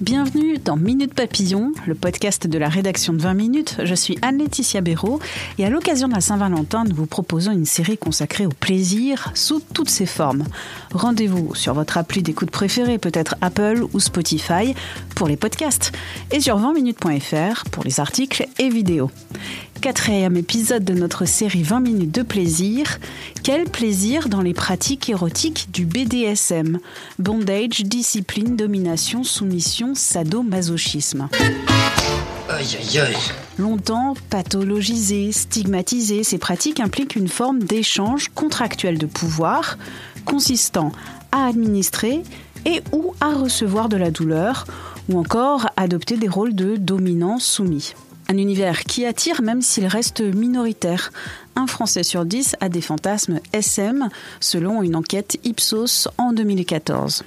[0.00, 3.76] Bienvenue dans Minute Papillon, le podcast de la rédaction de 20 minutes.
[3.82, 5.18] Je suis Anne-Laetitia Béraud
[5.58, 9.60] et à l'occasion de la Saint-Valentin, nous vous proposons une série consacrée au plaisir sous
[9.74, 10.44] toutes ses formes.
[10.94, 14.72] Rendez-vous sur votre appli d'écoute préférée, peut-être Apple ou Spotify,
[15.16, 15.90] pour les podcasts,
[16.30, 19.10] et sur 20minutes.fr pour les articles et vidéos.
[19.80, 22.98] Quatrième épisode de notre série 20 minutes de plaisir.
[23.44, 26.80] Quel plaisir dans les pratiques érotiques du BDSM
[27.20, 31.28] Bondage, discipline, domination, soumission, sadomasochisme.
[32.48, 33.16] Aïe aïe aïe.
[33.56, 39.78] Longtemps pathologisées, stigmatisées, ces pratiques impliquent une forme d'échange contractuel de pouvoir
[40.24, 40.90] consistant
[41.30, 42.24] à administrer
[42.66, 44.66] et ou à recevoir de la douleur
[45.08, 47.94] ou encore adopter des rôles de dominant soumis.
[48.30, 51.12] Un univers qui attire même s'il reste minoritaire.
[51.56, 57.24] Un Français sur dix a des fantasmes SM, selon une enquête Ipsos en 2014.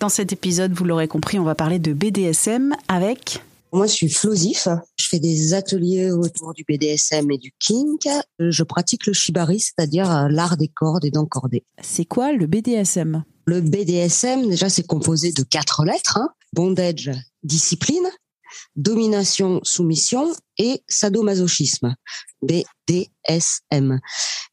[0.00, 3.42] Dans cet épisode, vous l'aurez compris, on va parler de BDSM avec...
[3.74, 4.68] Moi, je suis Flosif.
[4.98, 8.06] Je fais des ateliers autour du BDSM et du kink.
[8.38, 11.64] Je pratique le shibari, c'est-à-dire l'art des cordes et d'encorder.
[11.82, 16.18] C'est quoi le BDSM Le BDSM, déjà, c'est composé de quatre lettres.
[16.18, 16.28] Hein.
[16.52, 17.10] Bondage,
[17.44, 18.06] discipline,
[18.76, 21.94] domination, soumission et sadomasochisme,
[22.42, 24.00] BDSM.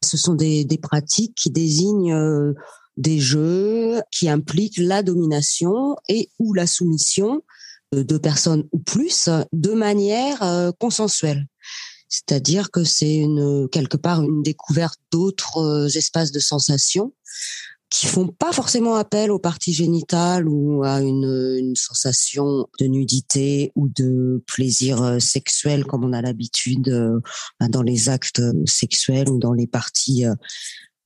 [0.02, 2.54] Ce sont des, pratiques qui désignent euh,
[2.96, 7.42] des jeux qui impliquent la domination et ou la soumission
[7.92, 11.46] de personnes ou plus de manière euh, consensuelle.
[12.08, 17.12] C'est-à-dire que c'est une quelque part une découverte d'autres euh, espaces de sensations
[17.90, 23.72] qui font pas forcément appel aux parties génitales ou à une, une sensation de nudité
[23.74, 27.20] ou de plaisir euh, sexuel comme on a l'habitude euh,
[27.58, 30.34] bah, dans les actes sexuels ou dans les parties euh,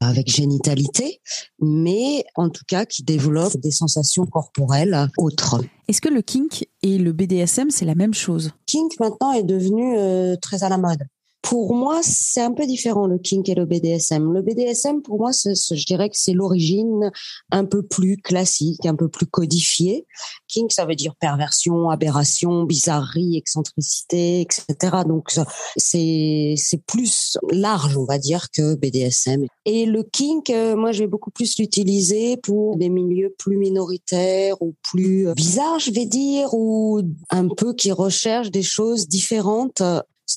[0.01, 1.23] avec génitalité,
[1.63, 5.65] mais en tout cas qui développent des sensations corporelles autres.
[5.89, 8.51] Est-ce que le kink et le BDSM, c'est la même chose?
[8.67, 9.97] Kink maintenant est devenu
[10.41, 10.99] très à la mode.
[11.45, 14.33] Pour moi, c'est un peu différent le kink et le BDSM.
[14.33, 17.11] Le BDSM, pour moi, je dirais que c'est l'origine
[17.51, 20.07] un peu plus classique, un peu plus codifiée.
[20.49, 25.03] Kink, ça veut dire perversion, aberration, bizarrerie, excentricité, etc.
[25.07, 25.39] Donc
[25.77, 26.57] c'est
[26.87, 29.45] plus large, on va dire, que BDSM.
[29.67, 34.57] Et le kink, euh, moi, je vais beaucoup plus l'utiliser pour des milieux plus minoritaires
[34.63, 39.83] ou plus bizarres, je vais dire, ou un peu qui recherchent des choses différentes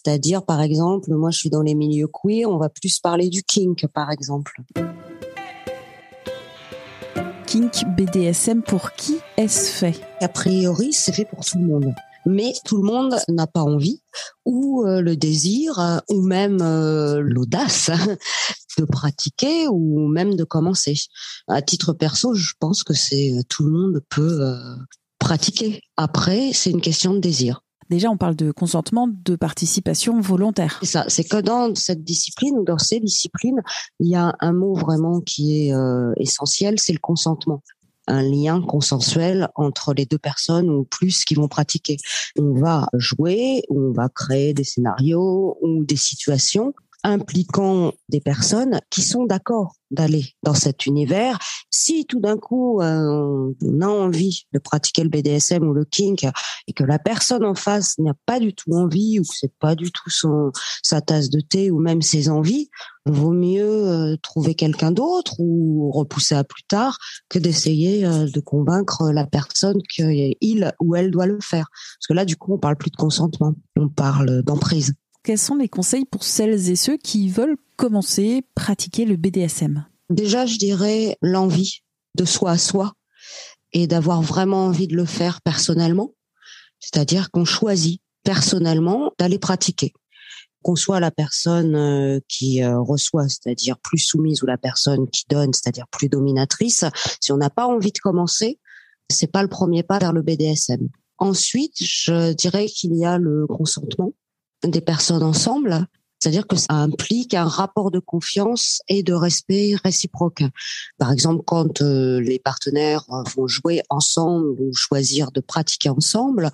[0.08, 3.44] c'est-à-dire, par exemple, moi, je suis dans les milieux queer, on va plus parler du
[3.44, 4.62] kink, par exemple.
[7.46, 10.00] Kink BDSM, pour qui est-ce fait?
[10.22, 11.94] A priori, c'est fait pour tout le monde.
[12.26, 14.02] Mais tout le monde n'a pas envie
[14.46, 17.92] ou euh, le désir euh, ou même euh, l'audace
[18.78, 20.96] de pratiquer ou même de commencer.
[21.50, 24.40] À titre perso, je pense que c'est tout le monde peut
[25.20, 25.82] pratiquer.
[25.98, 27.62] Après, c'est une question de désir.
[27.90, 30.78] Déjà, on parle de consentement, de participation volontaire.
[30.82, 31.06] C'est ça.
[31.08, 33.62] C'est que dans cette discipline ou dans ces disciplines,
[34.00, 37.62] il y a un mot vraiment qui est euh, essentiel, c'est le consentement
[38.08, 41.98] un lien consensuel entre les deux personnes ou plus qui vont pratiquer.
[42.40, 46.74] On va jouer, on va créer des scénarios ou des situations
[47.08, 51.40] impliquant des personnes qui sont d'accord d'aller dans cet univers.
[51.70, 56.26] Si tout d'un coup euh, on a envie de pratiquer le BDSM ou le kink
[56.68, 59.76] et que la personne en face n'a pas du tout envie ou que c'est pas
[59.76, 60.52] du tout son
[60.84, 62.70] sa tasse de thé ou même ses envies,
[63.06, 66.98] vaut mieux euh, trouver quelqu'un d'autre ou repousser à plus tard
[67.30, 71.70] que d'essayer euh, de convaincre la personne qu'il ou elle doit le faire.
[71.72, 74.94] Parce que là du coup on parle plus de consentement, on parle d'emprise
[75.28, 80.46] quels sont les conseils pour celles et ceux qui veulent commencer, pratiquer le BDSM Déjà,
[80.46, 81.82] je dirais l'envie
[82.16, 82.94] de soi à soi
[83.74, 86.14] et d'avoir vraiment envie de le faire personnellement.
[86.80, 89.92] C'est-à-dire qu'on choisit personnellement d'aller pratiquer.
[90.62, 95.26] Qu'on soit la personne euh, qui euh, reçoit, c'est-à-dire plus soumise, ou la personne qui
[95.28, 96.86] donne, c'est-à-dire plus dominatrice,
[97.20, 98.62] si on n'a pas envie de commencer,
[99.12, 100.88] c'est pas le premier pas vers le BDSM.
[101.18, 104.14] Ensuite, je dirais qu'il y a le consentement
[104.64, 105.88] des personnes ensemble
[106.20, 110.44] C'est-à-dire que ça implique un rapport de confiance et de respect réciproque.
[110.98, 113.06] Par exemple, quand euh, les partenaires
[113.36, 116.50] vont jouer ensemble ou choisir de pratiquer ensemble,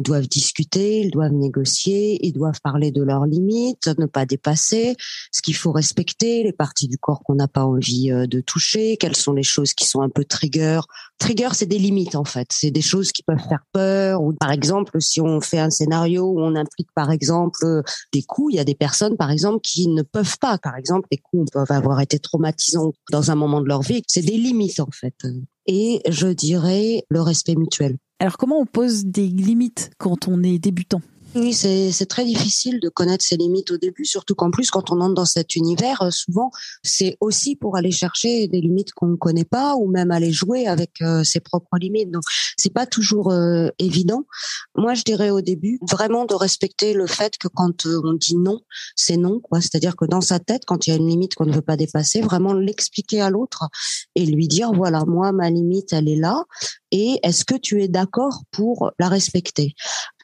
[0.00, 4.96] ils doivent discuter, ils doivent négocier, ils doivent parler de leurs limites, ne pas dépasser,
[5.30, 8.96] ce qu'il faut respecter, les parties du corps qu'on n'a pas envie euh, de toucher,
[8.96, 10.80] quelles sont les choses qui sont un peu trigger.
[11.18, 14.22] Trigger, c'est des limites en fait, c'est des choses qui peuvent faire peur.
[14.22, 17.82] Ou par exemple, si on fait un scénario où on implique par exemple
[18.12, 20.58] des coups, il y a des personnes par exemple, qui ne peuvent pas.
[20.58, 24.02] Par exemple, les coups peuvent avoir été traumatisants dans un moment de leur vie.
[24.06, 25.14] C'est des limites, en fait.
[25.66, 27.96] Et je dirais le respect mutuel.
[28.18, 31.00] Alors, comment on pose des limites quand on est débutant?
[31.34, 35.00] Oui, c'est très difficile de connaître ses limites au début, surtout qu'en plus, quand on
[35.00, 36.50] entre dans cet univers, euh, souvent,
[36.82, 40.66] c'est aussi pour aller chercher des limites qu'on ne connaît pas ou même aller jouer
[40.66, 42.10] avec euh, ses propres limites.
[42.10, 42.22] Donc,
[42.56, 44.24] c'est pas toujours euh, évident.
[44.76, 48.60] Moi, je dirais au début vraiment de respecter le fait que quand on dit non,
[48.94, 49.60] c'est non, quoi.
[49.60, 51.76] C'est-à-dire que dans sa tête, quand il y a une limite qu'on ne veut pas
[51.76, 53.68] dépasser, vraiment l'expliquer à l'autre
[54.14, 56.44] et lui dire voilà, moi, ma limite, elle est là
[56.96, 59.74] et est-ce que tu es d'accord pour la respecter?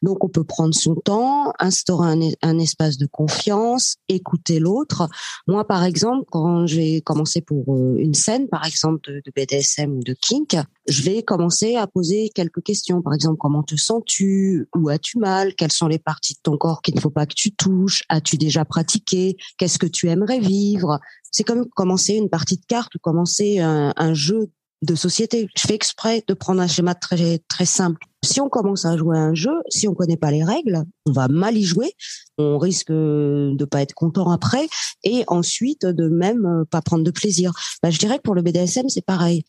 [0.02, 5.08] Donc on peut prendre son temps, instaurer un, espace de confiance, écouter l'autre.
[5.46, 10.02] Moi par exemple, quand j'ai commencé pour euh, une scène par exemple de, BDSM ou
[10.02, 10.56] de kink,
[10.88, 13.02] je vais commencer à poser quelques questions.
[13.02, 14.68] Par exemple, comment te sens-tu?
[14.74, 15.54] Où as-tu mal?
[15.54, 18.02] Quelles sont les parties de ton corps qu'il ne faut pas que tu touches?
[18.08, 19.36] As-tu déjà pratiqué?
[19.58, 20.98] Qu'est-ce que tu aimerais vivre?
[21.30, 24.50] C'est comme commencer une partie de cartes ou commencer un, un jeu
[24.82, 25.48] de société.
[25.54, 28.06] Je fais exprès de prendre un schéma très très simple.
[28.22, 31.12] Si on commence à jouer à un jeu, si on connaît pas les règles, on
[31.12, 31.94] va mal y jouer,
[32.36, 34.68] on risque de pas être content après
[35.04, 37.52] et ensuite de même pas prendre de plaisir.
[37.82, 39.44] Bah, je dirais que pour le BDSM, c'est pareil.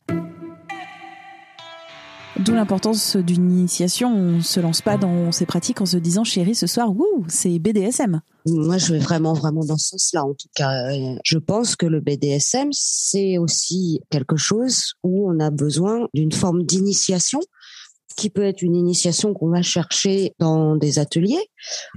[2.40, 4.16] D'où l'importance d'une initiation.
[4.16, 7.60] On se lance pas dans ces pratiques en se disant, chérie, ce soir, wouh, c'est
[7.60, 8.22] BDSM.
[8.46, 10.24] Moi, je vais vraiment, vraiment dans ce sens-là.
[10.24, 10.72] En tout cas,
[11.26, 16.64] je pense que le BDSM, c'est aussi quelque chose où on a besoin d'une forme
[16.64, 17.42] d'initiation
[18.16, 21.50] qui peut être une initiation qu'on va chercher dans des ateliers,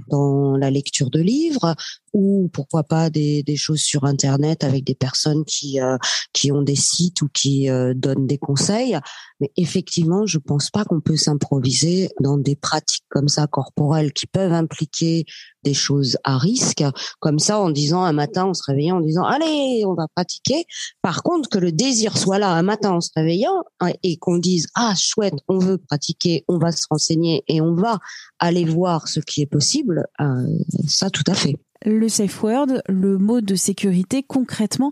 [0.07, 1.75] dans la lecture de livres,
[2.15, 5.97] ou pourquoi pas des, choses sur Internet avec des personnes qui euh,
[6.33, 8.97] qui ont des sites ou qui euh, donnent des conseils.
[9.41, 14.27] Mais effectivement, je pense pas qu'on peut s'improviser dans des pratiques comme ça corporelles qui
[14.27, 15.25] peuvent impliquer
[15.63, 16.83] des choses à risque,
[17.19, 20.65] comme ça en disant un matin, en se réveillant, en disant allez, on va pratiquer.
[21.01, 24.37] Par contre, que le désir soit là un matin en se réveillant hein, et qu'on
[24.37, 26.04] dise ah chouette, on veut pratiquer,
[26.47, 27.99] on va se renseigner et on va
[28.39, 30.47] aller voir ce qui est possible, euh,
[30.87, 31.55] ça tout à fait.
[31.85, 34.91] Le safe word, le mot de sécurité, concrètement,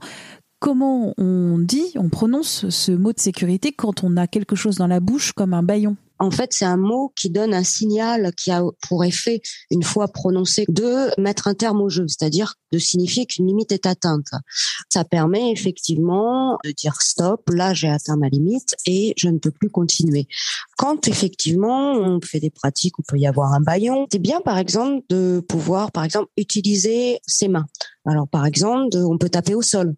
[0.63, 4.87] comment on dit, on prononce ce mot de sécurité quand on a quelque chose dans
[4.87, 5.97] la bouche comme un baillon?
[6.19, 10.07] En fait, c'est un mot qui donne un signal qui a pour effet, une fois
[10.07, 14.27] prononcé, de mettre un terme au jeu, c'est-à-dire de signifier qu'une limite est atteinte.
[14.89, 19.51] Ça permet effectivement de dire stop, là j'ai atteint ma limite et je ne peux
[19.51, 20.29] plus continuer.
[20.77, 24.57] Quand effectivement on fait des pratiques où peut y avoir un baillon, c'est bien par
[24.57, 27.65] exemple de pouvoir par exemple utiliser ses mains.
[28.05, 29.93] Alors par exemple, on peut taper au sol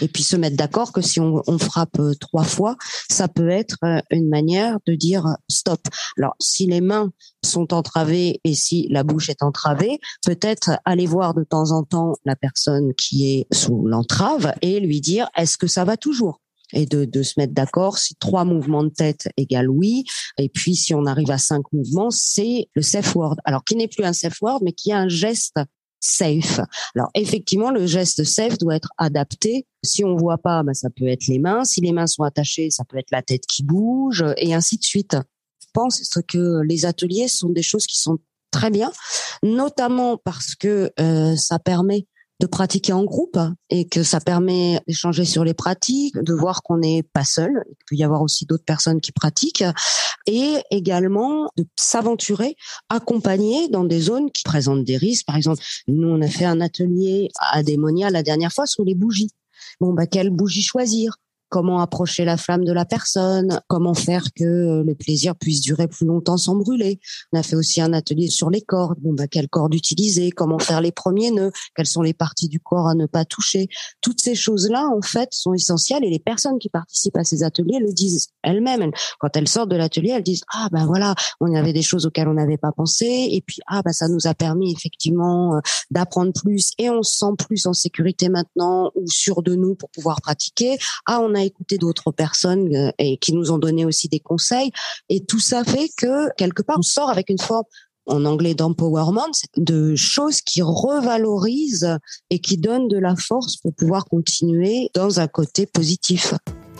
[0.00, 2.76] et puis se mettre d'accord que si on, frappe euh, trois fois,
[3.10, 5.80] ça peut être euh, une manière de dire euh, stop.
[6.16, 7.10] Alors, si les mains
[7.44, 12.14] sont entravées et si la bouche est entravée, peut-être aller voir de temps en temps
[12.24, 16.40] la personne qui est sous l'entrave et lui dire est-ce que ça va toujours?
[16.74, 20.04] Et de, de se mettre d'accord si trois mouvements de tête égale oui
[20.36, 23.88] et puis si on arrive à cinq mouvements c'est le safe word alors qui n'est
[23.88, 25.56] plus un safe word mais qui est un geste
[26.00, 26.60] safe.
[26.94, 29.66] Alors effectivement, le geste safe doit être adapté.
[29.84, 31.64] Si on voit pas, ben, ça peut être les mains.
[31.64, 34.84] Si les mains sont attachées, ça peut être la tête qui bouge et ainsi de
[34.84, 35.16] suite.
[35.60, 38.18] Je pense que les ateliers sont des choses qui sont
[38.50, 38.90] très bien,
[39.42, 42.06] notamment parce que euh, ça permet
[42.40, 46.78] de pratiquer en groupe et que ça permet d'échanger sur les pratiques, de voir qu'on
[46.78, 49.64] n'est pas seul, il peut y avoir aussi d'autres personnes qui pratiquent
[50.26, 52.56] et également de s'aventurer,
[52.88, 55.26] accompagner dans des zones qui présentent des risques.
[55.26, 58.94] Par exemple, nous on a fait un atelier à Démonia la dernière fois sur les
[58.94, 59.30] bougies.
[59.80, 61.16] Bon bah quelle bougie choisir?
[61.48, 66.06] Comment approcher la flamme de la personne, comment faire que le plaisir puisse durer plus
[66.06, 67.00] longtemps sans brûler?
[67.32, 68.98] On a fait aussi un atelier sur les cordes.
[69.00, 72.60] Bon, bah, quelle corde utiliser, comment faire les premiers nœuds, quelles sont les parties du
[72.60, 73.68] corps à ne pas toucher?
[74.00, 77.78] Toutes ces choses-là, en fait, sont essentielles et les personnes qui participent à ces ateliers
[77.80, 78.90] le disent elles-mêmes.
[79.18, 82.28] Quand elles sortent de l'atelier, elles disent ah ben voilà, on avait des choses auxquelles
[82.28, 86.32] on n'avait pas pensé et puis ah ben ça nous a permis effectivement euh, d'apprendre
[86.32, 90.20] plus et on se sent plus en sécurité maintenant ou sûr de nous pour pouvoir
[90.20, 90.78] pratiquer.
[91.06, 94.70] Ah écouté d'autres personnes euh, et qui nous ont donné aussi des conseils.
[95.08, 97.64] Et tout ça fait que quelque part, on sort avec une forme
[98.06, 101.98] en anglais d'empowerment, de choses qui revalorisent
[102.30, 106.34] et qui donnent de la force pour pouvoir continuer dans un côté positif.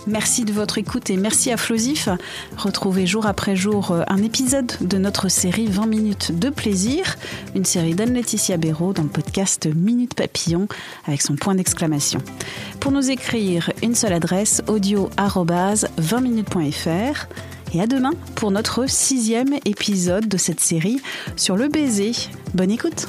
[0.06, 2.08] Merci de votre écoute et merci à Flosif.
[2.56, 7.16] Retrouvez jour après jour euh, un épisode de notre série 20 minutes de plaisir,
[7.54, 10.68] une série d'Anne-Laetitia Béraud dans le podcast Minute Papillon
[11.06, 12.20] avec son point d'exclamation.
[12.80, 17.26] Pour nous écrire, une seule adresse audio 20minutes.fr.
[17.74, 21.02] Et à demain pour notre sixième épisode de cette série
[21.36, 22.12] sur le baiser.
[22.54, 23.08] Bonne écoute!